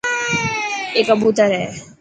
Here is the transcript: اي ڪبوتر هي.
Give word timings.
اي 0.95 1.01
ڪبوتر 1.09 1.49
هي. 1.57 1.67